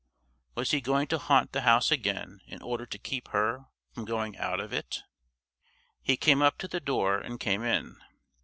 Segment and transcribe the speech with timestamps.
[0.55, 4.35] Was he going to haunt the house again in order to keep her from going
[4.35, 5.03] out of it?
[6.01, 7.97] He came up to the door and came in.